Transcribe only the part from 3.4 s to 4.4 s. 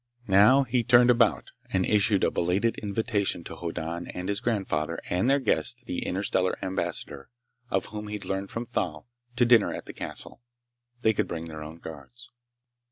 to Hoddan and his